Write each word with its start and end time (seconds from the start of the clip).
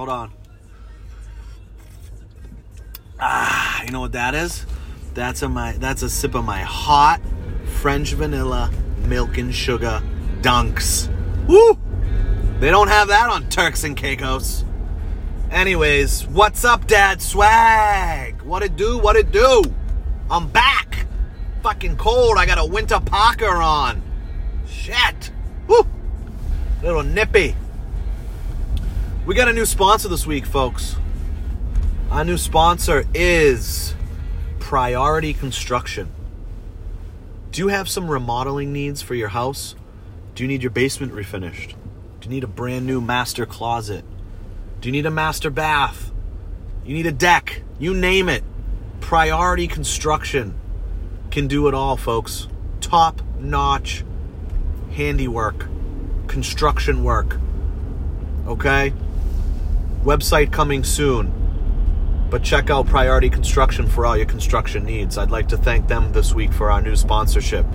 Hold 0.00 0.08
on. 0.08 0.32
Ah, 3.20 3.82
you 3.84 3.90
know 3.90 4.00
what 4.00 4.12
that 4.12 4.34
is? 4.34 4.64
That's 5.12 5.42
a 5.42 5.48
my 5.50 5.72
that's 5.72 6.00
a 6.00 6.08
sip 6.08 6.34
of 6.34 6.42
my 6.42 6.62
hot 6.62 7.20
French 7.66 8.14
vanilla 8.14 8.70
milk 9.04 9.36
and 9.36 9.54
sugar 9.54 10.00
dunks. 10.40 11.10
Woo! 11.46 11.78
They 12.60 12.70
don't 12.70 12.88
have 12.88 13.08
that 13.08 13.28
on 13.28 13.50
Turks 13.50 13.84
and 13.84 13.94
Caicos. 13.94 14.64
Anyways, 15.50 16.26
what's 16.28 16.64
up, 16.64 16.86
Dad 16.86 17.20
Swag? 17.20 18.40
What 18.40 18.62
it 18.62 18.76
do? 18.76 18.96
What 18.96 19.16
it 19.16 19.30
do? 19.30 19.62
I'm 20.30 20.48
back. 20.48 21.06
Fucking 21.62 21.98
cold. 21.98 22.38
I 22.38 22.46
got 22.46 22.56
a 22.56 22.64
winter 22.64 23.00
parker 23.00 23.54
on. 23.54 24.00
Shit. 24.66 25.30
Woo! 25.68 25.86
Little 26.82 27.02
nippy. 27.02 27.54
We 29.30 29.36
got 29.36 29.46
a 29.46 29.52
new 29.52 29.64
sponsor 29.64 30.08
this 30.08 30.26
week, 30.26 30.44
folks. 30.44 30.96
Our 32.10 32.24
new 32.24 32.36
sponsor 32.36 33.04
is 33.14 33.94
Priority 34.58 35.34
Construction. 35.34 36.10
Do 37.52 37.62
you 37.62 37.68
have 37.68 37.88
some 37.88 38.10
remodeling 38.10 38.72
needs 38.72 39.02
for 39.02 39.14
your 39.14 39.28
house? 39.28 39.76
Do 40.34 40.42
you 40.42 40.48
need 40.48 40.64
your 40.64 40.72
basement 40.72 41.12
refinished? 41.12 41.74
Do 42.18 42.28
you 42.28 42.30
need 42.30 42.42
a 42.42 42.48
brand 42.48 42.88
new 42.88 43.00
master 43.00 43.46
closet? 43.46 44.04
Do 44.80 44.88
you 44.88 44.92
need 44.92 45.06
a 45.06 45.12
master 45.12 45.48
bath? 45.48 46.10
You 46.84 46.94
need 46.94 47.06
a 47.06 47.12
deck? 47.12 47.62
You 47.78 47.94
name 47.94 48.28
it. 48.28 48.42
Priority 48.98 49.68
Construction 49.68 50.58
can 51.30 51.46
do 51.46 51.68
it 51.68 51.74
all, 51.74 51.96
folks. 51.96 52.48
Top 52.80 53.22
notch 53.38 54.02
handiwork, 54.90 55.68
construction 56.26 57.04
work. 57.04 57.38
Okay? 58.48 58.92
Website 60.04 60.52
coming 60.52 60.84
soon. 60.84 61.36
But 62.30 62.42
check 62.42 62.70
out 62.70 62.86
Priority 62.86 63.28
Construction 63.28 63.88
for 63.88 64.06
all 64.06 64.16
your 64.16 64.26
construction 64.26 64.84
needs. 64.84 65.18
I'd 65.18 65.30
like 65.30 65.48
to 65.48 65.56
thank 65.56 65.88
them 65.88 66.12
this 66.12 66.32
week 66.32 66.52
for 66.52 66.70
our 66.70 66.80
new 66.80 66.96
sponsorship. 66.96 67.66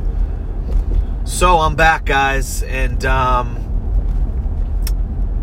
So 1.26 1.58
I'm 1.58 1.76
back, 1.76 2.06
guys, 2.06 2.64
and 2.64 3.04
um, 3.06 3.58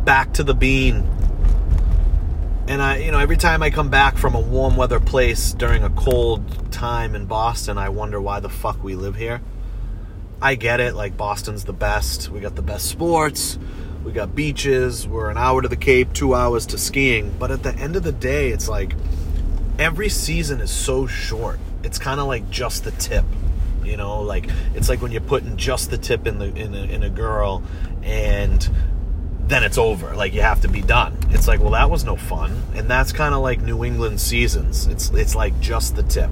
back 0.04 0.32
to 0.34 0.42
the 0.42 0.54
bean. 0.54 1.08
And 2.68 2.80
I, 2.80 2.98
you 2.98 3.10
know, 3.10 3.18
every 3.18 3.36
time 3.36 3.62
I 3.62 3.70
come 3.70 3.90
back 3.90 4.16
from 4.16 4.34
a 4.34 4.40
warm 4.40 4.76
weather 4.76 5.00
place 5.00 5.52
during 5.52 5.82
a 5.82 5.90
cold 5.90 6.72
time 6.72 7.14
in 7.14 7.26
Boston, 7.26 7.76
I 7.76 7.90
wonder 7.90 8.20
why 8.20 8.40
the 8.40 8.48
fuck 8.48 8.82
we 8.82 8.94
live 8.94 9.16
here. 9.16 9.42
I 10.40 10.54
get 10.54 10.80
it, 10.80 10.94
like 10.94 11.16
Boston's 11.16 11.64
the 11.64 11.72
best. 11.72 12.28
We 12.30 12.40
got 12.40 12.56
the 12.56 12.62
best 12.62 12.86
sports. 12.86 13.58
We 14.04 14.10
got 14.10 14.34
beaches. 14.34 15.06
We're 15.06 15.30
an 15.30 15.38
hour 15.38 15.62
to 15.62 15.68
the 15.68 15.76
Cape, 15.76 16.12
two 16.12 16.34
hours 16.34 16.66
to 16.66 16.78
skiing. 16.78 17.34
But 17.38 17.50
at 17.50 17.62
the 17.62 17.74
end 17.74 17.94
of 17.94 18.02
the 18.02 18.12
day, 18.12 18.50
it's 18.50 18.68
like 18.68 18.94
every 19.78 20.08
season 20.08 20.60
is 20.60 20.70
so 20.70 21.06
short. 21.06 21.60
It's 21.84 21.98
kind 21.98 22.20
of 22.20 22.26
like 22.26 22.50
just 22.50 22.84
the 22.84 22.90
tip, 22.92 23.24
you 23.84 23.96
know. 23.96 24.22
Like 24.22 24.48
it's 24.74 24.88
like 24.88 25.02
when 25.02 25.12
you're 25.12 25.20
putting 25.20 25.56
just 25.56 25.90
the 25.90 25.98
tip 25.98 26.26
in 26.26 26.38
the 26.38 26.46
in 26.46 26.74
a, 26.74 26.82
in 26.82 27.02
a 27.04 27.10
girl, 27.10 27.62
and 28.02 28.68
then 29.46 29.62
it's 29.62 29.78
over. 29.78 30.16
Like 30.16 30.34
you 30.34 30.40
have 30.42 30.60
to 30.62 30.68
be 30.68 30.82
done. 30.82 31.16
It's 31.30 31.46
like, 31.46 31.60
well, 31.60 31.70
that 31.70 31.88
was 31.88 32.04
no 32.04 32.16
fun. 32.16 32.60
And 32.74 32.90
that's 32.90 33.12
kind 33.12 33.34
of 33.34 33.40
like 33.40 33.60
New 33.60 33.84
England 33.84 34.20
seasons. 34.20 34.86
It's 34.88 35.10
it's 35.10 35.36
like 35.36 35.58
just 35.60 35.94
the 35.94 36.02
tip. 36.02 36.30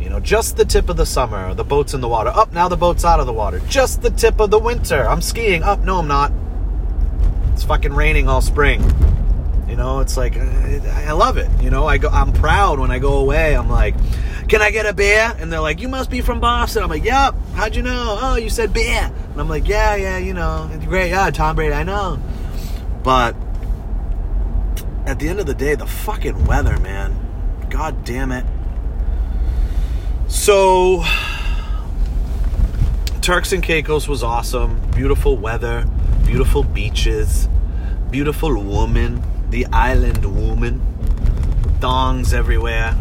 You 0.00 0.10
know, 0.10 0.18
just 0.18 0.56
the 0.56 0.64
tip 0.64 0.88
of 0.88 0.96
the 0.96 1.06
summer. 1.06 1.54
The 1.54 1.62
boat's 1.62 1.94
in 1.94 2.00
the 2.00 2.08
water. 2.08 2.30
Up 2.30 2.52
now, 2.52 2.68
the 2.68 2.76
boat's 2.76 3.04
out 3.04 3.20
of 3.20 3.26
the 3.26 3.32
water. 3.32 3.60
Just 3.68 4.02
the 4.02 4.10
tip 4.10 4.40
of 4.40 4.50
the 4.50 4.58
winter. 4.58 5.08
I'm 5.08 5.22
skiing. 5.22 5.62
Up, 5.62 5.78
no, 5.80 5.98
I'm 5.98 6.08
not. 6.08 6.32
It's 7.62 7.68
fucking 7.68 7.92
raining 7.92 8.28
all 8.28 8.40
spring. 8.40 8.82
You 9.68 9.76
know, 9.76 10.00
it's 10.00 10.16
like 10.16 10.36
I 10.36 11.12
love 11.12 11.36
it. 11.36 11.48
You 11.62 11.70
know, 11.70 11.86
I 11.86 11.96
go. 11.96 12.08
I'm 12.08 12.32
proud 12.32 12.80
when 12.80 12.90
I 12.90 12.98
go 12.98 13.18
away. 13.18 13.56
I'm 13.56 13.70
like, 13.70 13.94
can 14.48 14.60
I 14.60 14.72
get 14.72 14.84
a 14.84 14.92
beer? 14.92 15.32
And 15.38 15.52
they're 15.52 15.60
like, 15.60 15.80
you 15.80 15.86
must 15.86 16.10
be 16.10 16.22
from 16.22 16.40
Boston. 16.40 16.82
I'm 16.82 16.90
like, 16.90 17.04
yep. 17.04 17.36
How'd 17.54 17.76
you 17.76 17.82
know? 17.82 18.18
Oh, 18.20 18.34
you 18.34 18.50
said 18.50 18.72
beer. 18.72 19.12
And 19.30 19.40
I'm 19.40 19.48
like, 19.48 19.68
yeah, 19.68 19.94
yeah. 19.94 20.18
You 20.18 20.34
know, 20.34 20.68
it's 20.72 20.84
great. 20.86 21.10
Yeah, 21.10 21.30
Tom 21.30 21.54
Brady. 21.54 21.72
I 21.72 21.84
know. 21.84 22.18
But 23.04 23.36
at 25.06 25.20
the 25.20 25.28
end 25.28 25.38
of 25.38 25.46
the 25.46 25.54
day, 25.54 25.76
the 25.76 25.86
fucking 25.86 26.46
weather, 26.46 26.76
man. 26.80 27.16
God 27.70 28.04
damn 28.04 28.32
it. 28.32 28.44
So, 30.26 31.04
Turks 33.20 33.52
and 33.52 33.62
Caicos 33.62 34.08
was 34.08 34.24
awesome. 34.24 34.80
Beautiful 34.90 35.36
weather, 35.36 35.86
beautiful 36.26 36.64
beaches, 36.64 37.48
beautiful 38.12 38.62
woman, 38.62 39.22
the 39.48 39.64
island 39.66 40.24
woman, 40.26 40.80
thongs 41.80 42.34
everywhere. 42.34 42.94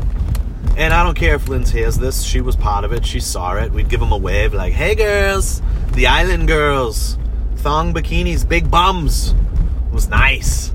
And 0.78 0.94
I 0.94 1.04
don't 1.04 1.16
care 1.16 1.36
if 1.36 1.50
Linz 1.50 1.70
hears 1.70 1.98
this, 1.98 2.24
she 2.24 2.40
was 2.40 2.56
part 2.56 2.86
of 2.86 2.94
it, 2.94 3.06
she 3.06 3.20
saw 3.20 3.58
it. 3.58 3.74
We'd 3.74 3.90
give 3.90 4.00
them 4.00 4.14
a 4.14 4.18
wave 4.18 4.54
like, 4.54 4.72
hey 4.72 4.96
girls, 4.96 5.62
the 5.92 6.08
island 6.08 6.48
girls, 6.48 7.18
thong 7.58 7.94
bikinis, 7.94 8.48
big 8.48 8.72
bums. 8.72 9.32
It 9.32 9.94
was 9.94 10.08
nice. 10.08 10.72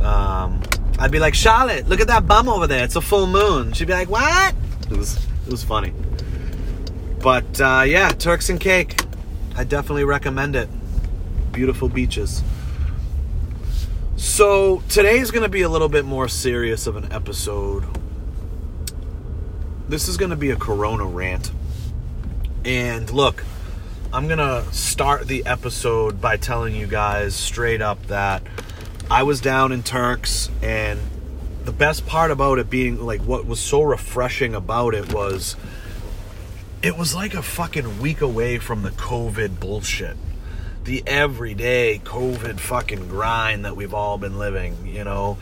Um, 0.00 0.62
I'd 1.00 1.10
be 1.10 1.18
like, 1.18 1.34
Charlotte, 1.34 1.88
look 1.88 2.00
at 2.00 2.06
that 2.06 2.28
bum 2.28 2.48
over 2.48 2.68
there. 2.68 2.84
It's 2.84 2.94
a 2.94 3.00
full 3.00 3.26
moon. 3.26 3.72
She'd 3.72 3.88
be 3.88 3.94
like, 3.94 4.08
what? 4.08 4.54
It 4.88 4.96
was 4.96 5.16
it 5.44 5.50
was 5.50 5.64
funny. 5.64 5.92
But 7.18 7.60
uh, 7.60 7.82
yeah, 7.84 8.10
Turks 8.10 8.48
and 8.48 8.60
Cake. 8.60 9.00
I 9.56 9.64
definitely 9.64 10.04
recommend 10.04 10.54
it. 10.54 10.68
Beautiful 11.50 11.88
beaches. 11.88 12.44
So 14.26 14.82
today's 14.90 15.30
going 15.30 15.44
to 15.44 15.48
be 15.48 15.62
a 15.62 15.68
little 15.68 15.88
bit 15.88 16.04
more 16.04 16.28
serious 16.28 16.86
of 16.88 16.96
an 16.96 17.10
episode. 17.10 17.84
This 19.88 20.08
is 20.08 20.18
going 20.18 20.30
to 20.30 20.36
be 20.36 20.50
a 20.50 20.56
Corona 20.56 21.04
rant. 21.06 21.52
And 22.64 23.08
look, 23.08 23.44
I'm 24.12 24.26
going 24.26 24.40
to 24.40 24.64
start 24.74 25.26
the 25.26 25.46
episode 25.46 26.20
by 26.20 26.36
telling 26.36 26.74
you 26.74 26.86
guys 26.86 27.34
straight 27.34 27.80
up 27.80 28.04
that 28.08 28.42
I 29.08 29.22
was 29.22 29.40
down 29.40 29.72
in 29.72 29.82
Turks 29.82 30.50
and 30.60 31.00
the 31.64 31.72
best 31.72 32.04
part 32.04 32.30
about 32.30 32.58
it 32.58 32.68
being 32.68 33.06
like 33.06 33.20
what 33.22 33.46
was 33.46 33.60
so 33.60 33.80
refreshing 33.80 34.54
about 34.54 34.92
it 34.94 35.14
was 35.14 35.56
it 36.82 36.98
was 36.98 37.14
like 37.14 37.32
a 37.32 37.42
fucking 37.42 38.00
week 38.00 38.20
away 38.20 38.58
from 38.58 38.82
the 38.82 38.90
COVID 38.90 39.60
bullshit. 39.60 40.16
The 40.86 41.02
everyday 41.06 42.00
COVID 42.02 42.58
fucking 42.58 43.08
grind 43.08 43.64
that 43.64 43.76
we've 43.76 43.92
all 43.92 44.18
been 44.18 44.38
living, 44.38 44.86
you 44.86 45.04
know. 45.04 45.36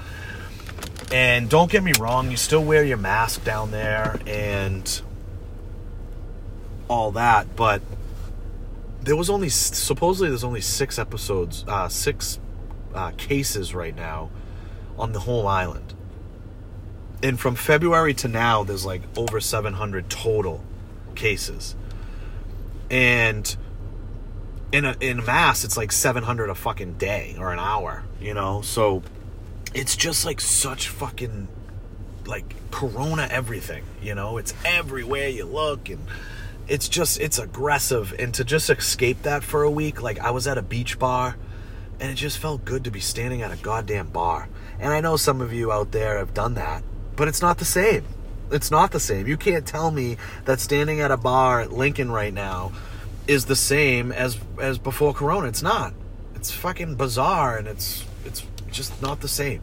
And 1.12 1.48
don't 1.48 1.70
get 1.70 1.82
me 1.84 1.92
wrong, 2.00 2.30
you 2.30 2.36
still 2.36 2.64
wear 2.64 2.82
your 2.82 2.96
mask 2.96 3.44
down 3.44 3.70
there 3.70 4.18
and 4.26 5.02
all 6.88 7.12
that, 7.12 7.54
but 7.56 7.82
there 9.02 9.16
was 9.16 9.30
only 9.30 9.48
supposedly 9.48 10.28
there's 10.28 10.44
only 10.44 10.60
six 10.60 10.98
episodes, 10.98 11.64
uh, 11.68 11.88
six 11.88 12.40
uh, 12.94 13.12
cases 13.16 13.74
right 13.74 13.94
now 13.94 14.30
on 14.98 15.12
the 15.12 15.20
whole 15.20 15.46
island 15.46 15.94
and 17.24 17.40
from 17.40 17.54
February 17.54 18.12
to 18.12 18.28
now, 18.28 18.64
there's 18.64 18.84
like 18.84 19.00
over 19.16 19.40
700 19.40 20.10
total 20.10 20.62
cases, 21.14 21.74
and 22.90 23.56
in 24.74 24.84
a 24.84 24.96
in 25.00 25.24
Mass, 25.24 25.64
it's 25.64 25.76
like 25.76 25.92
700 25.92 26.50
a 26.50 26.54
fucking 26.54 26.94
day 26.94 27.36
or 27.38 27.52
an 27.52 27.58
hour, 27.58 28.02
you 28.20 28.34
know. 28.34 28.62
So 28.62 29.02
it's 29.74 29.96
just 29.96 30.24
like 30.24 30.40
such 30.40 30.88
fucking 30.88 31.48
like 32.26 32.54
Corona 32.70 33.28
everything, 33.30 33.84
you 34.02 34.14
know. 34.14 34.36
It's 34.38 34.54
everywhere 34.64 35.28
you 35.28 35.44
look, 35.44 35.88
and 35.88 36.06
it's 36.68 36.88
just 36.88 37.20
it's 37.20 37.38
aggressive. 37.38 38.14
And 38.18 38.34
to 38.34 38.44
just 38.44 38.68
escape 38.70 39.22
that 39.22 39.44
for 39.44 39.62
a 39.62 39.70
week, 39.70 40.02
like 40.02 40.18
I 40.18 40.30
was 40.30 40.46
at 40.46 40.58
a 40.58 40.62
beach 40.62 40.98
bar, 40.98 41.36
and 42.00 42.10
it 42.10 42.16
just 42.16 42.38
felt 42.38 42.64
good 42.64 42.84
to 42.84 42.90
be 42.90 43.00
standing 43.00 43.42
at 43.42 43.52
a 43.52 43.56
goddamn 43.56 44.08
bar. 44.08 44.48
And 44.80 44.92
I 44.92 45.00
know 45.00 45.16
some 45.16 45.40
of 45.40 45.52
you 45.52 45.70
out 45.70 45.92
there 45.92 46.18
have 46.18 46.34
done 46.34 46.54
that 46.54 46.82
but 47.16 47.28
it's 47.28 47.42
not 47.42 47.58
the 47.58 47.64
same. 47.64 48.04
It's 48.50 48.70
not 48.70 48.92
the 48.92 49.00
same. 49.00 49.26
You 49.26 49.36
can't 49.36 49.66
tell 49.66 49.90
me 49.90 50.16
that 50.44 50.60
standing 50.60 51.00
at 51.00 51.10
a 51.10 51.16
bar 51.16 51.60
at 51.60 51.72
Lincoln 51.72 52.10
right 52.10 52.32
now 52.32 52.72
is 53.26 53.46
the 53.46 53.56
same 53.56 54.12
as 54.12 54.38
as 54.60 54.78
before 54.78 55.14
Corona. 55.14 55.48
It's 55.48 55.62
not. 55.62 55.94
It's 56.34 56.50
fucking 56.50 56.96
bizarre, 56.96 57.56
and 57.56 57.66
it's 57.66 58.04
it's 58.24 58.44
just 58.70 59.00
not 59.00 59.20
the 59.20 59.28
same. 59.28 59.62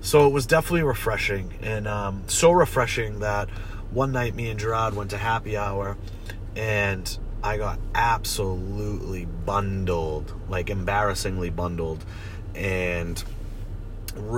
So 0.00 0.26
it 0.26 0.32
was 0.32 0.46
definitely 0.46 0.82
refreshing, 0.82 1.54
and 1.62 1.88
um, 1.88 2.24
so 2.26 2.52
refreshing 2.52 3.20
that 3.20 3.48
one 3.90 4.12
night 4.12 4.34
me 4.34 4.50
and 4.50 4.60
Gerard 4.60 4.94
went 4.94 5.10
to 5.10 5.18
happy 5.18 5.56
hour, 5.56 5.96
and 6.54 7.18
I 7.42 7.56
got 7.56 7.78
absolutely 7.94 9.24
bundled, 9.24 10.32
like 10.48 10.70
embarrassingly 10.70 11.50
bundled, 11.50 12.04
and 12.54 13.22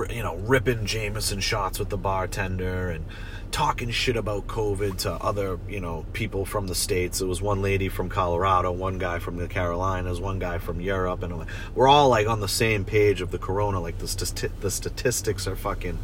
you 0.09 0.23
know, 0.23 0.35
ripping 0.35 0.85
Jameson 0.85 1.39
shots 1.39 1.79
with 1.79 1.89
the 1.89 1.97
bartender 1.97 2.89
and 2.89 3.05
talking 3.51 3.89
shit 3.89 4.15
about 4.15 4.47
COVID 4.47 4.97
to 4.99 5.13
other, 5.13 5.59
you 5.67 5.79
know, 5.79 6.05
people 6.13 6.45
from 6.45 6.67
the 6.67 6.75
states. 6.75 7.21
It 7.21 7.25
was 7.25 7.41
one 7.41 7.61
lady 7.61 7.89
from 7.89 8.09
Colorado, 8.09 8.71
one 8.71 8.97
guy 8.97 9.19
from 9.19 9.37
the 9.37 9.47
Carolinas, 9.47 10.19
one 10.19 10.39
guy 10.39 10.57
from 10.57 10.81
Europe, 10.81 11.23
and 11.23 11.45
we're 11.73 11.87
all 11.87 12.09
like 12.09 12.27
on 12.27 12.39
the 12.39 12.47
same 12.47 12.85
page 12.85 13.21
of 13.21 13.31
the 13.31 13.39
corona. 13.39 13.79
Like 13.79 13.97
the 13.97 14.49
the 14.61 14.71
statistics 14.71 15.47
are 15.47 15.55
fucking 15.55 15.97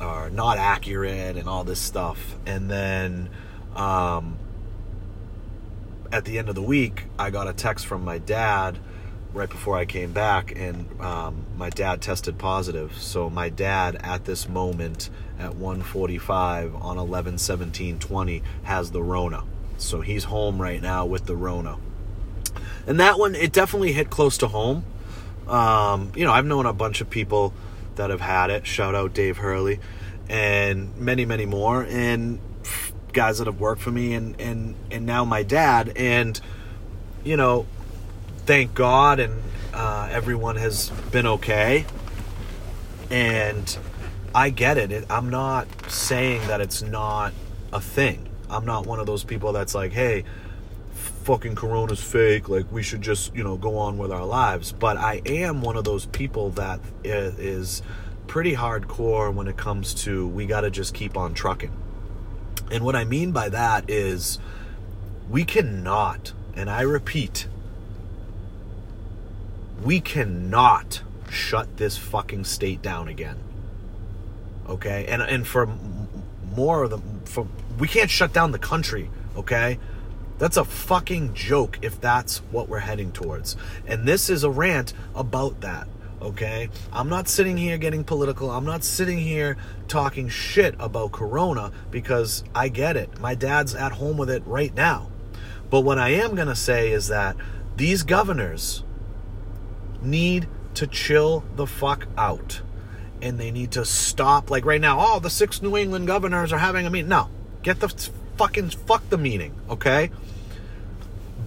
are 0.00 0.30
not 0.30 0.58
accurate 0.58 1.36
and 1.36 1.48
all 1.48 1.64
this 1.64 1.80
stuff. 1.80 2.34
And 2.44 2.70
then 2.70 3.30
um, 3.74 4.36
at 6.12 6.24
the 6.24 6.38
end 6.38 6.48
of 6.48 6.54
the 6.54 6.62
week, 6.62 7.04
I 7.18 7.30
got 7.30 7.48
a 7.48 7.52
text 7.52 7.86
from 7.86 8.04
my 8.04 8.18
dad 8.18 8.78
right 9.36 9.50
before 9.50 9.76
I 9.76 9.84
came 9.84 10.12
back, 10.12 10.52
and 10.56 10.88
um, 11.00 11.44
my 11.56 11.70
dad 11.70 12.00
tested 12.00 12.38
positive. 12.38 12.96
So 12.98 13.28
my 13.28 13.50
dad, 13.50 13.96
at 13.96 14.24
this 14.24 14.48
moment, 14.48 15.10
at 15.38 15.52
1:45 15.52 16.74
on 16.82 16.96
11/17/20, 16.96 18.42
has 18.64 18.90
the 18.90 19.02
Rona. 19.02 19.44
So 19.76 20.00
he's 20.00 20.24
home 20.24 20.60
right 20.60 20.80
now 20.80 21.04
with 21.04 21.26
the 21.26 21.36
Rona. 21.36 21.76
And 22.86 22.98
that 22.98 23.18
one, 23.18 23.34
it 23.34 23.52
definitely 23.52 23.92
hit 23.92 24.10
close 24.10 24.38
to 24.38 24.48
home. 24.48 24.84
Um, 25.46 26.12
you 26.16 26.24
know, 26.24 26.32
I've 26.32 26.46
known 26.46 26.66
a 26.66 26.72
bunch 26.72 27.00
of 27.00 27.10
people 27.10 27.52
that 27.96 28.10
have 28.10 28.20
had 28.20 28.50
it. 28.50 28.66
Shout 28.66 28.94
out 28.94 29.12
Dave 29.12 29.36
Hurley, 29.36 29.80
and 30.28 30.96
many, 30.96 31.24
many 31.26 31.46
more, 31.46 31.84
and 31.84 32.38
guys 33.12 33.38
that 33.38 33.46
have 33.46 33.60
worked 33.60 33.82
for 33.82 33.90
me, 33.90 34.14
and 34.14 34.40
and 34.40 34.74
and 34.90 35.04
now 35.04 35.24
my 35.24 35.42
dad, 35.42 35.92
and 35.96 36.40
you 37.22 37.36
know, 37.36 37.66
thank 38.46 38.74
God, 38.74 39.18
and 39.18 39.42
uh, 39.74 40.08
everyone 40.10 40.56
has 40.56 40.90
been 41.10 41.26
okay. 41.26 41.84
And 43.10 43.76
I 44.34 44.50
get 44.50 44.78
it. 44.78 44.92
it. 44.92 45.04
I'm 45.10 45.30
not 45.30 45.66
saying 45.90 46.46
that 46.46 46.60
it's 46.60 46.80
not 46.80 47.34
a 47.72 47.80
thing. 47.80 48.28
I'm 48.48 48.64
not 48.64 48.86
one 48.86 49.00
of 49.00 49.06
those 49.06 49.24
people 49.24 49.52
that's 49.52 49.74
like, 49.74 49.92
hey, 49.92 50.24
fucking 50.94 51.56
corona's 51.56 52.00
fake 52.00 52.48
like 52.48 52.70
we 52.70 52.84
should 52.84 53.02
just 53.02 53.34
you 53.34 53.42
know 53.42 53.56
go 53.56 53.76
on 53.78 53.98
with 53.98 54.12
our 54.12 54.24
lives 54.24 54.70
but 54.70 54.96
i 54.96 55.20
am 55.26 55.60
one 55.60 55.76
of 55.76 55.82
those 55.82 56.06
people 56.06 56.50
that 56.50 56.78
is 57.02 57.82
pretty 58.28 58.54
hardcore 58.54 59.34
when 59.34 59.48
it 59.48 59.56
comes 59.56 59.92
to 59.92 60.28
we 60.28 60.46
got 60.46 60.60
to 60.60 60.70
just 60.70 60.94
keep 60.94 61.16
on 61.16 61.34
trucking 61.34 61.72
and 62.70 62.84
what 62.84 62.94
i 62.94 63.02
mean 63.02 63.32
by 63.32 63.48
that 63.48 63.90
is 63.90 64.38
we 65.28 65.44
cannot 65.44 66.32
and 66.54 66.70
i 66.70 66.80
repeat 66.80 67.48
we 69.82 70.00
cannot 70.00 71.02
shut 71.30 71.76
this 71.76 71.96
fucking 71.96 72.44
state 72.44 72.82
down 72.82 73.08
again. 73.08 73.38
Okay? 74.68 75.06
And 75.06 75.22
and 75.22 75.46
for 75.46 75.68
more 76.54 76.84
of 76.84 76.90
the 76.90 76.98
for 77.28 77.46
we 77.78 77.88
can't 77.88 78.10
shut 78.10 78.32
down 78.32 78.52
the 78.52 78.58
country, 78.58 79.10
okay? 79.36 79.78
That's 80.38 80.56
a 80.56 80.64
fucking 80.64 81.34
joke 81.34 81.78
if 81.82 82.00
that's 82.00 82.38
what 82.50 82.68
we're 82.68 82.80
heading 82.80 83.12
towards. 83.12 83.56
And 83.86 84.06
this 84.06 84.28
is 84.28 84.44
a 84.44 84.50
rant 84.50 84.92
about 85.14 85.62
that. 85.62 85.88
Okay? 86.20 86.68
I'm 86.92 87.08
not 87.08 87.28
sitting 87.28 87.56
here 87.56 87.78
getting 87.78 88.04
political. 88.04 88.50
I'm 88.50 88.64
not 88.64 88.84
sitting 88.84 89.18
here 89.18 89.56
talking 89.88 90.28
shit 90.28 90.74
about 90.78 91.12
Corona 91.12 91.72
because 91.90 92.44
I 92.54 92.68
get 92.68 92.96
it. 92.96 93.18
My 93.18 93.34
dad's 93.34 93.74
at 93.74 93.92
home 93.92 94.16
with 94.16 94.30
it 94.30 94.42
right 94.46 94.74
now. 94.74 95.10
But 95.70 95.80
what 95.82 95.98
I 95.98 96.10
am 96.10 96.34
going 96.34 96.48
to 96.48 96.56
say 96.56 96.92
is 96.92 97.08
that 97.08 97.36
these 97.76 98.02
governors 98.02 98.82
need 100.06 100.48
to 100.74 100.86
chill 100.86 101.44
the 101.56 101.66
fuck 101.66 102.06
out. 102.16 102.62
And 103.22 103.38
they 103.38 103.50
need 103.50 103.72
to 103.72 103.84
stop. 103.84 104.50
Like 104.50 104.64
right 104.64 104.80
now, 104.80 104.98
oh, 105.00 105.18
the 105.18 105.30
six 105.30 105.62
New 105.62 105.76
England 105.76 106.06
governors 106.06 106.52
are 106.52 106.58
having 106.58 106.86
a 106.86 106.90
meeting. 106.90 107.08
No, 107.08 107.28
get 107.62 107.80
the 107.80 107.88
fucking 108.36 108.70
fuck 108.70 109.08
the 109.08 109.18
meeting, 109.18 109.54
okay? 109.70 110.10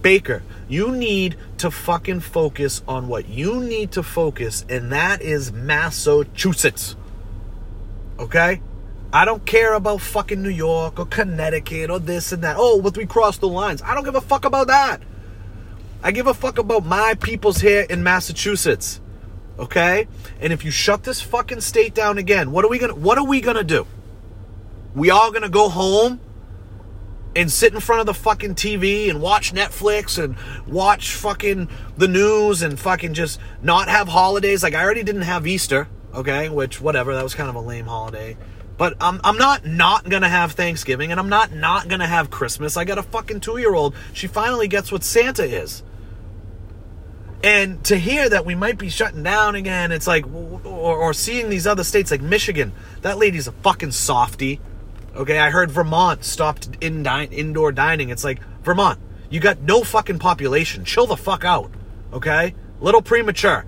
Baker, 0.02 0.42
you 0.68 0.90
need 0.90 1.36
to 1.58 1.70
fucking 1.70 2.20
focus 2.20 2.82
on 2.88 3.08
what 3.08 3.28
you 3.28 3.60
need 3.60 3.92
to 3.92 4.02
focus, 4.02 4.64
and 4.68 4.92
that 4.92 5.20
is 5.20 5.52
Massachusetts. 5.52 6.96
Okay? 8.18 8.62
I 9.12 9.24
don't 9.24 9.44
care 9.44 9.74
about 9.74 10.00
fucking 10.00 10.40
New 10.40 10.50
York 10.50 10.98
or 11.00 11.06
Connecticut 11.06 11.90
or 11.90 11.98
this 11.98 12.32
and 12.32 12.44
that. 12.44 12.56
Oh, 12.58 12.80
but 12.80 12.96
we 12.96 13.06
crossed 13.06 13.40
the 13.40 13.48
lines. 13.48 13.82
I 13.82 13.94
don't 13.94 14.04
give 14.04 14.14
a 14.14 14.20
fuck 14.20 14.44
about 14.44 14.68
that. 14.68 15.02
I 16.02 16.12
give 16.12 16.26
a 16.26 16.34
fuck 16.34 16.58
about 16.58 16.86
my 16.86 17.14
peoples 17.14 17.60
here 17.60 17.86
in 17.88 18.02
Massachusetts. 18.02 19.00
Okay? 19.58 20.08
And 20.40 20.52
if 20.52 20.64
you 20.64 20.70
shut 20.70 21.04
this 21.04 21.20
fucking 21.20 21.60
state 21.60 21.94
down 21.94 22.16
again, 22.16 22.50
what 22.50 22.64
are 22.64 22.68
we 22.68 22.78
gonna 22.78 22.94
what 22.94 23.18
are 23.18 23.26
we 23.26 23.40
gonna 23.40 23.64
do? 23.64 23.86
We 24.94 25.10
all 25.10 25.30
gonna 25.30 25.50
go 25.50 25.68
home 25.68 26.20
and 27.36 27.50
sit 27.50 27.74
in 27.74 27.80
front 27.80 28.00
of 28.00 28.06
the 28.06 28.14
fucking 28.14 28.54
TV 28.54 29.10
and 29.10 29.20
watch 29.20 29.52
Netflix 29.52 30.22
and 30.22 30.36
watch 30.66 31.14
fucking 31.14 31.68
the 31.96 32.08
news 32.08 32.62
and 32.62 32.78
fucking 32.80 33.14
just 33.14 33.38
not 33.62 33.88
have 33.88 34.08
holidays. 34.08 34.62
Like 34.62 34.74
I 34.74 34.82
already 34.82 35.02
didn't 35.02 35.22
have 35.22 35.46
Easter, 35.46 35.88
okay? 36.14 36.48
Which 36.48 36.80
whatever, 36.80 37.14
that 37.14 37.22
was 37.22 37.34
kind 37.34 37.50
of 37.50 37.54
a 37.54 37.60
lame 37.60 37.86
holiday. 37.86 38.38
But 38.78 38.96
I'm, 38.98 39.20
I'm 39.22 39.36
not 39.36 39.66
not 39.66 40.08
gonna 40.08 40.30
have 40.30 40.52
Thanksgiving 40.52 41.10
and 41.10 41.20
I'm 41.20 41.28
not 41.28 41.52
not 41.52 41.88
gonna 41.88 42.06
have 42.06 42.30
Christmas. 42.30 42.78
I 42.78 42.86
got 42.86 42.96
a 42.96 43.02
fucking 43.02 43.40
two 43.40 43.58
year 43.58 43.74
old. 43.74 43.94
She 44.14 44.26
finally 44.26 44.68
gets 44.68 44.90
what 44.90 45.04
Santa 45.04 45.44
is. 45.44 45.82
And 47.42 47.82
to 47.84 47.96
hear 47.96 48.28
that 48.28 48.44
we 48.44 48.54
might 48.54 48.76
be 48.76 48.90
shutting 48.90 49.22
down 49.22 49.54
again, 49.54 49.92
it's 49.92 50.06
like, 50.06 50.26
or, 50.26 50.96
or 50.96 51.14
seeing 51.14 51.48
these 51.48 51.66
other 51.66 51.84
states 51.84 52.10
like 52.10 52.20
Michigan, 52.20 52.72
that 53.00 53.16
lady's 53.16 53.48
a 53.48 53.52
fucking 53.52 53.92
softy. 53.92 54.60
Okay, 55.14 55.38
I 55.38 55.50
heard 55.50 55.70
Vermont 55.70 56.24
stopped 56.24 56.68
in 56.80 57.06
indoor 57.06 57.72
dining. 57.72 58.10
It's 58.10 58.24
like, 58.24 58.40
Vermont, 58.62 58.98
you 59.30 59.40
got 59.40 59.60
no 59.60 59.82
fucking 59.82 60.18
population. 60.18 60.84
Chill 60.84 61.06
the 61.06 61.16
fuck 61.16 61.44
out. 61.44 61.70
Okay? 62.12 62.54
Little 62.80 63.02
premature. 63.02 63.64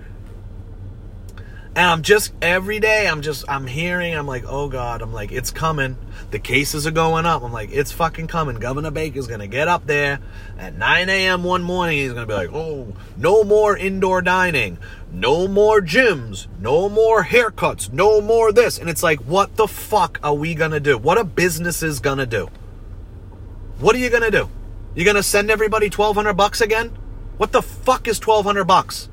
And 1.75 1.87
I'm 1.87 2.01
just 2.03 2.33
every 2.39 2.79
day 2.79 3.07
I'm 3.07 3.23
just 3.23 3.45
I'm 3.49 3.65
hearing 3.65 4.13
I'm 4.13 4.27
like 4.27 4.43
oh 4.45 4.67
god 4.69 5.01
I'm 5.01 5.11
like 5.11 5.31
it's 5.31 5.49
coming. 5.49 5.97
The 6.29 6.37
cases 6.37 6.85
are 6.85 6.91
going 6.91 7.25
up. 7.25 7.41
I'm 7.41 7.51
like 7.51 7.71
it's 7.71 7.91
fucking 7.91 8.27
coming. 8.27 8.57
Governor 8.57 8.91
Baker's 8.91 9.25
gonna 9.25 9.47
get 9.47 9.67
up 9.67 9.87
there 9.87 10.19
at 10.59 10.75
9 10.77 11.09
a.m. 11.09 11.43
one 11.43 11.63
morning. 11.63 11.97
He's 11.97 12.13
gonna 12.13 12.27
be 12.27 12.33
like 12.33 12.53
oh 12.53 12.93
no 13.17 13.43
more 13.43 13.75
indoor 13.75 14.21
dining. 14.21 14.77
No 15.11 15.47
more 15.47 15.81
gyms. 15.81 16.45
No 16.59 16.89
more 16.89 17.23
haircuts. 17.23 17.91
No 17.91 18.21
more 18.21 18.51
this. 18.51 18.77
And 18.77 18.87
it's 18.87 19.01
like 19.01 19.21
what 19.21 19.55
the 19.55 19.67
fuck 19.67 20.19
are 20.21 20.35
we 20.35 20.53
gonna 20.53 20.79
do? 20.79 20.99
What 20.99 21.17
are 21.17 21.23
businesses 21.23 21.99
gonna 21.99 22.27
do? 22.27 22.49
What 23.79 23.95
are 23.95 23.99
you 23.99 24.11
gonna 24.11 24.29
do? 24.29 24.47
You 24.93 25.05
gonna 25.05 25.23
send 25.23 25.49
everybody 25.49 25.87
1200 25.87 26.33
bucks 26.35 26.61
again? 26.61 26.89
What 27.37 27.51
the 27.51 27.63
fuck 27.63 28.07
is 28.07 28.19
1200 28.19 28.65
bucks 28.65 29.09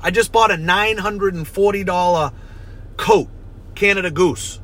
I 0.00 0.10
just 0.10 0.32
bought 0.32 0.50
a 0.50 0.54
$940 0.54 2.32
coat, 2.96 3.28
Canada 3.74 4.10
Goose. 4.10 4.60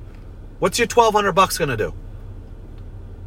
What's 0.59 0.79
your 0.79 0.87
1200 0.87 1.33
bucks 1.33 1.59
going 1.59 1.71
to 1.71 1.77
do? 1.77 1.95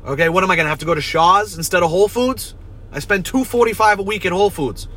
Okay, 0.05 0.29
what 0.29 0.43
am 0.43 0.51
I 0.51 0.55
going 0.55 0.65
to 0.65 0.69
have 0.69 0.79
to 0.79 0.85
go 0.85 0.95
to 0.95 1.01
Shaw's 1.01 1.57
instead 1.57 1.83
of 1.83 1.89
Whole 1.89 2.07
Foods? 2.07 2.55
I 2.91 2.99
spend 2.99 3.25
245 3.25 3.99
a 3.99 4.03
week 4.03 4.25
at 4.25 4.31
Whole 4.31 4.49
Foods. 4.49 4.87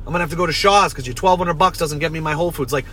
I'm 0.00 0.12
going 0.12 0.16
to 0.16 0.20
have 0.20 0.30
to 0.30 0.36
go 0.36 0.46
to 0.46 0.52
Shaw's 0.52 0.92
cuz 0.92 1.06
your 1.06 1.14
1200 1.14 1.54
bucks 1.54 1.78
doesn't 1.78 1.98
get 1.98 2.12
me 2.12 2.20
my 2.20 2.34
Whole 2.34 2.50
Foods. 2.50 2.72
Like 2.72 2.84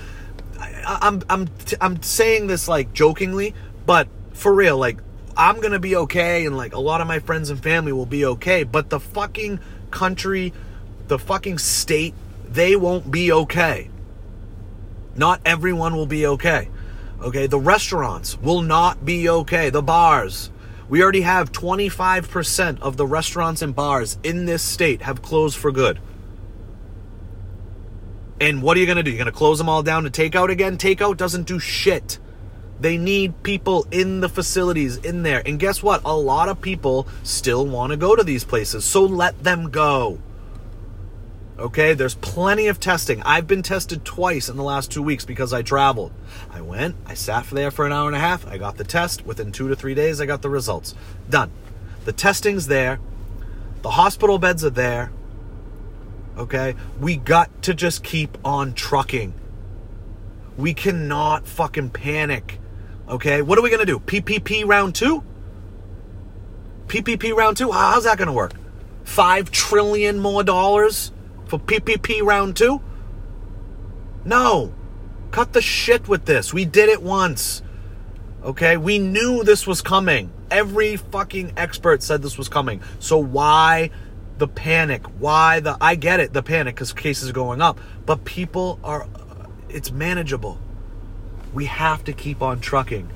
I, 0.59 0.99
I'm 1.01 1.21
I'm 1.29 1.49
I'm 1.81 2.01
saying 2.01 2.47
this 2.47 2.67
like 2.67 2.93
jokingly, 2.93 3.53
but 3.85 4.07
for 4.31 4.53
real, 4.53 4.77
like 4.77 4.99
I'm 5.35 5.57
going 5.57 5.73
to 5.73 5.79
be 5.79 5.95
okay 5.95 6.45
and 6.45 6.55
like 6.55 6.73
a 6.73 6.79
lot 6.79 7.01
of 7.01 7.07
my 7.07 7.19
friends 7.19 7.49
and 7.49 7.61
family 7.61 7.91
will 7.91 8.05
be 8.05 8.25
okay, 8.25 8.63
but 8.63 8.89
the 8.89 8.99
fucking 8.99 9.59
country, 9.91 10.53
the 11.07 11.19
fucking 11.19 11.57
state 11.57 12.13
they 12.57 12.75
won't 12.75 13.11
be 13.11 13.31
okay. 13.31 13.87
Not 15.15 15.41
everyone 15.45 15.95
will 15.95 16.07
be 16.07 16.25
okay. 16.25 16.69
Okay, 17.21 17.45
the 17.45 17.59
restaurants 17.59 18.35
will 18.39 18.63
not 18.63 19.05
be 19.05 19.29
okay. 19.29 19.69
The 19.69 19.83
bars. 19.83 20.49
We 20.89 21.03
already 21.03 21.21
have 21.21 21.51
25% 21.51 22.79
of 22.79 22.97
the 22.97 23.05
restaurants 23.05 23.61
and 23.61 23.75
bars 23.75 24.17
in 24.23 24.45
this 24.45 24.63
state 24.63 25.03
have 25.03 25.21
closed 25.21 25.55
for 25.55 25.71
good. 25.71 25.99
And 28.41 28.63
what 28.63 28.75
are 28.75 28.79
you 28.79 28.87
going 28.87 28.97
to 28.97 29.03
do? 29.03 29.11
You're 29.11 29.23
going 29.23 29.31
to 29.31 29.37
close 29.37 29.59
them 29.59 29.69
all 29.69 29.83
down 29.83 30.05
to 30.05 30.09
takeout 30.09 30.49
again? 30.49 30.77
Takeout 30.77 31.17
doesn't 31.17 31.45
do 31.45 31.59
shit. 31.59 32.17
They 32.79 32.97
need 32.97 33.43
people 33.43 33.85
in 33.91 34.19
the 34.19 34.29
facilities 34.29 34.97
in 34.97 35.21
there. 35.21 35.43
And 35.45 35.59
guess 35.59 35.83
what? 35.83 36.01
A 36.05 36.15
lot 36.15 36.49
of 36.49 36.59
people 36.59 37.07
still 37.21 37.67
want 37.67 37.91
to 37.91 37.97
go 37.97 38.15
to 38.15 38.23
these 38.23 38.43
places. 38.43 38.83
So 38.83 39.03
let 39.03 39.43
them 39.43 39.69
go. 39.69 40.19
Okay, 41.59 41.95
there's 41.95 42.13
plenty 42.13 42.67
of 42.67 42.79
testing. 42.79 43.23
I've 43.23 43.47
been 43.47 43.63
tested 43.63 44.05
twice 44.05 44.47
in 44.47 44.57
the 44.57 44.63
last 44.63 44.91
two 44.91 45.01
weeks 45.01 45.25
because 45.25 45.53
I 45.53 45.63
traveled. 45.63 46.11
I 46.51 46.61
went, 46.61 46.95
I 47.07 47.15
sat 47.15 47.47
for 47.47 47.55
there 47.55 47.71
for 47.71 47.87
an 47.87 47.91
hour 47.91 48.05
and 48.05 48.15
a 48.15 48.19
half, 48.19 48.45
I 48.45 48.59
got 48.59 48.77
the 48.77 48.83
test. 48.83 49.25
Within 49.25 49.51
two 49.51 49.67
to 49.67 49.75
three 49.75 49.95
days, 49.95 50.21
I 50.21 50.27
got 50.27 50.43
the 50.43 50.51
results. 50.51 50.93
Done. 51.27 51.49
The 52.05 52.13
testing's 52.13 52.67
there, 52.67 52.99
the 53.81 53.89
hospital 53.89 54.37
beds 54.37 54.63
are 54.63 54.69
there. 54.69 55.11
Okay, 56.37 56.75
we 56.99 57.17
got 57.17 57.63
to 57.63 57.73
just 57.73 58.03
keep 58.03 58.37
on 58.45 58.73
trucking. 58.73 59.33
We 60.57 60.75
cannot 60.75 61.47
fucking 61.47 61.89
panic. 61.89 62.59
Okay, 63.09 63.41
what 63.41 63.57
are 63.57 63.63
we 63.63 63.71
gonna 63.71 63.85
do? 63.85 63.97
PPP 63.97 64.63
round 64.67 64.93
two? 64.93 65.23
PPP 66.85 67.35
round 67.35 67.57
two? 67.57 67.71
How's 67.71 68.03
that 68.03 68.19
gonna 68.19 68.31
work? 68.31 68.53
Five 69.03 69.49
trillion 69.49 70.19
more 70.19 70.43
dollars 70.43 71.11
for 71.47 71.59
PPP 71.59 72.21
round 72.21 72.55
two? 72.55 72.81
No. 74.25 74.73
Cut 75.31 75.53
the 75.53 75.61
shit 75.61 76.07
with 76.07 76.25
this. 76.25 76.53
We 76.53 76.65
did 76.65 76.89
it 76.89 77.01
once. 77.01 77.61
Okay, 78.43 78.77
we 78.77 78.99
knew 78.99 79.43
this 79.43 79.65
was 79.67 79.81
coming. 79.81 80.31
Every 80.49 80.95
fucking 80.95 81.53
expert 81.57 82.01
said 82.03 82.21
this 82.21 82.37
was 82.37 82.47
coming. 82.47 82.81
So 82.99 83.17
why 83.17 83.89
the 84.37 84.47
panic? 84.47 85.05
Why 85.19 85.59
the 85.59 85.77
I 85.81 85.95
get 85.95 86.19
it, 86.19 86.33
the 86.33 86.43
panic 86.43 86.75
cuz 86.75 86.93
cases 86.93 87.29
are 87.29 87.33
going 87.33 87.61
up, 87.61 87.79
but 88.05 88.23
people 88.23 88.79
are 88.83 89.07
it's 89.69 89.91
manageable. 89.91 90.59
We 91.53 91.65
have 91.65 92.03
to 92.05 92.13
keep 92.13 92.41
on 92.41 92.59
trucking. 92.59 93.09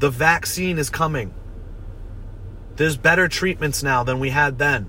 The 0.00 0.10
vaccine 0.10 0.78
is 0.78 0.90
coming. 0.90 1.32
There's 2.76 2.96
better 2.96 3.28
treatments 3.28 3.82
now 3.82 4.02
than 4.02 4.18
we 4.18 4.30
had 4.30 4.58
then. 4.58 4.88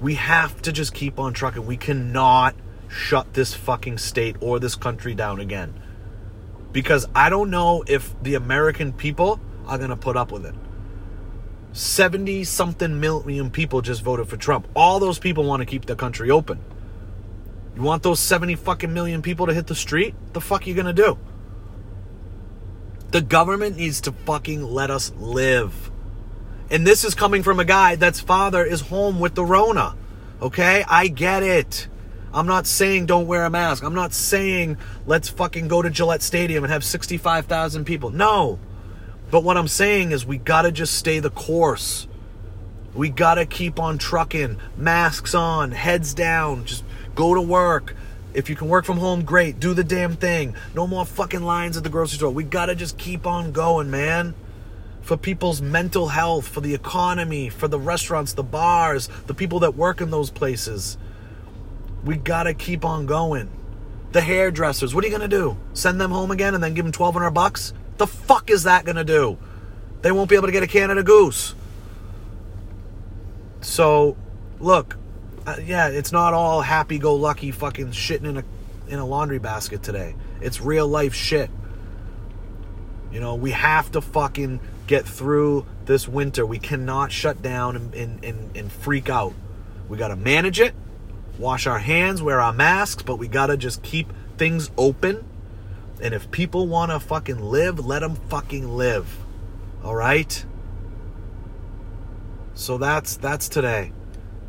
We 0.00 0.14
have 0.14 0.60
to 0.62 0.72
just 0.72 0.94
keep 0.94 1.18
on 1.18 1.32
trucking. 1.32 1.66
We 1.66 1.76
cannot 1.76 2.54
shut 2.88 3.34
this 3.34 3.54
fucking 3.54 3.98
state 3.98 4.36
or 4.40 4.58
this 4.58 4.74
country 4.74 5.14
down 5.14 5.40
again. 5.40 5.80
Because 6.72 7.06
I 7.14 7.30
don't 7.30 7.50
know 7.50 7.84
if 7.86 8.14
the 8.22 8.34
American 8.34 8.92
people 8.92 9.40
are 9.66 9.78
going 9.78 9.90
to 9.90 9.96
put 9.96 10.16
up 10.16 10.30
with 10.30 10.44
it. 10.44 10.54
70 11.72 12.44
something 12.44 13.00
million 13.00 13.50
people 13.50 13.82
just 13.82 14.02
voted 14.02 14.28
for 14.28 14.36
Trump. 14.36 14.66
All 14.74 14.98
those 14.98 15.18
people 15.18 15.44
want 15.44 15.60
to 15.60 15.66
keep 15.66 15.86
the 15.86 15.96
country 15.96 16.30
open. 16.30 16.62
You 17.74 17.82
want 17.82 18.02
those 18.02 18.20
70 18.20 18.54
fucking 18.54 18.92
million 18.92 19.20
people 19.20 19.46
to 19.46 19.54
hit 19.54 19.66
the 19.66 19.74
street? 19.74 20.14
The 20.32 20.40
fuck 20.40 20.62
are 20.62 20.68
you 20.68 20.74
going 20.74 20.86
to 20.86 20.94
do? 20.94 21.18
The 23.10 23.20
government 23.20 23.76
needs 23.76 24.00
to 24.02 24.12
fucking 24.12 24.62
let 24.62 24.90
us 24.90 25.12
live. 25.18 25.90
And 26.70 26.86
this 26.86 27.04
is 27.04 27.14
coming 27.14 27.42
from 27.42 27.60
a 27.60 27.64
guy 27.64 27.96
that's 27.96 28.20
father 28.20 28.64
is 28.64 28.80
home 28.80 29.20
with 29.20 29.34
the 29.34 29.44
Rona. 29.44 29.94
Okay? 30.42 30.84
I 30.88 31.08
get 31.08 31.42
it. 31.42 31.88
I'm 32.32 32.46
not 32.46 32.66
saying 32.66 33.06
don't 33.06 33.26
wear 33.26 33.44
a 33.44 33.50
mask. 33.50 33.82
I'm 33.82 33.94
not 33.94 34.12
saying 34.12 34.76
let's 35.06 35.28
fucking 35.28 35.68
go 35.68 35.80
to 35.80 35.90
Gillette 35.90 36.22
Stadium 36.22 36.64
and 36.64 36.72
have 36.72 36.84
65,000 36.84 37.84
people. 37.84 38.10
No. 38.10 38.58
But 39.30 39.42
what 39.42 39.56
I'm 39.56 39.68
saying 39.68 40.12
is 40.12 40.26
we 40.26 40.38
got 40.38 40.62
to 40.62 40.72
just 40.72 40.96
stay 40.96 41.18
the 41.20 41.30
course. 41.30 42.06
We 42.94 43.10
got 43.10 43.34
to 43.34 43.46
keep 43.46 43.78
on 43.78 43.98
trucking, 43.98 44.58
masks 44.76 45.34
on, 45.34 45.70
heads 45.70 46.14
down, 46.14 46.64
just 46.64 46.84
go 47.14 47.34
to 47.34 47.40
work. 47.40 47.94
If 48.34 48.50
you 48.50 48.56
can 48.56 48.68
work 48.68 48.84
from 48.84 48.98
home, 48.98 49.24
great. 49.24 49.58
Do 49.58 49.72
the 49.72 49.84
damn 49.84 50.16
thing. 50.16 50.54
No 50.74 50.86
more 50.86 51.06
fucking 51.06 51.42
lines 51.42 51.76
at 51.76 51.84
the 51.84 51.90
grocery 51.90 52.18
store. 52.18 52.30
We 52.30 52.44
got 52.44 52.66
to 52.66 52.74
just 52.74 52.98
keep 52.98 53.26
on 53.26 53.52
going, 53.52 53.90
man. 53.90 54.34
For 55.06 55.16
people's 55.16 55.62
mental 55.62 56.08
health, 56.08 56.48
for 56.48 56.60
the 56.60 56.74
economy, 56.74 57.48
for 57.48 57.68
the 57.68 57.78
restaurants, 57.78 58.32
the 58.32 58.42
bars, 58.42 59.08
the 59.28 59.34
people 59.34 59.60
that 59.60 59.76
work 59.76 60.00
in 60.00 60.10
those 60.10 60.30
places. 60.30 60.98
We 62.04 62.16
got 62.16 62.42
to 62.42 62.54
keep 62.54 62.84
on 62.84 63.06
going. 63.06 63.48
The 64.10 64.20
hairdressers, 64.20 64.96
what 64.96 65.04
are 65.04 65.06
you 65.06 65.16
to 65.28 65.28
do? 65.28 65.56
Send 65.74 66.00
them 66.00 66.10
home 66.10 66.32
again 66.32 66.54
and 66.54 66.64
then 66.64 66.74
give 66.74 66.84
them 66.84 66.92
1200 66.92 67.30
bucks? 67.30 67.72
The 67.98 68.08
fuck 68.08 68.50
is 68.50 68.64
that 68.64 68.84
to 68.96 69.04
do? 69.04 69.38
They 70.02 70.10
won't 70.10 70.28
be 70.28 70.34
able 70.34 70.46
to 70.46 70.52
get 70.52 70.64
a 70.64 70.66
Canada 70.66 71.04
Goose. 71.04 71.54
So, 73.60 74.16
look, 74.58 74.96
uh, 75.46 75.56
yeah, 75.64 75.86
it's 75.86 76.10
not 76.10 76.34
all 76.34 76.62
happy-go-lucky 76.62 77.52
fucking 77.52 77.92
shitting 77.92 78.24
in 78.24 78.38
a 78.38 78.44
in 78.88 78.98
a 78.98 79.06
laundry 79.06 79.38
basket 79.38 79.84
today. 79.84 80.16
It's 80.40 80.60
real 80.60 80.88
life 80.88 81.14
shit. 81.14 81.48
You 83.12 83.20
know, 83.20 83.36
we 83.36 83.52
have 83.52 83.92
to 83.92 84.00
fucking 84.00 84.60
get 84.86 85.06
through 85.06 85.66
this 85.84 86.08
winter. 86.08 86.46
We 86.46 86.58
cannot 86.58 87.12
shut 87.12 87.42
down 87.42 87.76
and, 87.76 87.94
and, 87.94 88.24
and, 88.24 88.56
and 88.56 88.72
freak 88.72 89.08
out. 89.08 89.34
We 89.88 89.96
got 89.96 90.08
to 90.08 90.16
manage 90.16 90.60
it, 90.60 90.74
wash 91.38 91.66
our 91.66 91.78
hands, 91.78 92.22
wear 92.22 92.40
our 92.40 92.52
masks, 92.52 93.02
but 93.02 93.16
we 93.16 93.28
got 93.28 93.46
to 93.46 93.56
just 93.56 93.82
keep 93.82 94.12
things 94.36 94.70
open. 94.76 95.24
And 96.00 96.12
if 96.12 96.30
people 96.30 96.66
want 96.66 96.90
to 96.90 97.00
fucking 97.00 97.40
live, 97.40 97.84
let 97.84 98.00
them 98.00 98.16
fucking 98.16 98.68
live. 98.68 99.24
All 99.84 99.94
right? 99.94 100.44
So 102.54 102.78
that's 102.78 103.16
that's 103.16 103.48
today. 103.48 103.92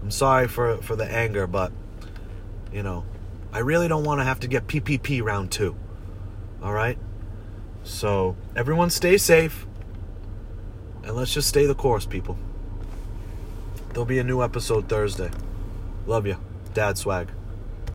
I'm 0.02 0.12
sorry 0.12 0.48
for 0.48 0.78
for 0.78 0.96
the 0.96 1.06
anger, 1.06 1.46
but 1.46 1.72
you 2.72 2.84
know, 2.84 3.06
I 3.52 3.60
really 3.60 3.88
don't 3.88 4.04
want 4.04 4.20
to 4.20 4.24
have 4.24 4.40
to 4.42 4.48
get 4.48 4.68
PPP 4.68 5.22
round 5.22 5.52
2. 5.52 5.76
All 6.64 6.74
right? 6.74 6.98
So, 7.84 8.36
everyone 8.56 8.90
stay 8.90 9.18
safe. 9.18 9.67
And 11.08 11.16
let's 11.16 11.34
just 11.34 11.48
stay 11.48 11.66
the 11.66 11.74
course, 11.74 12.06
people. 12.06 12.38
There'll 13.90 14.04
be 14.04 14.20
a 14.20 14.26
new 14.26 14.44
episode 14.44 14.90
Thursday. 14.90 15.32
Love 16.06 16.28
you. 16.28 16.36
Dad 16.74 16.98
swag. 16.98 17.30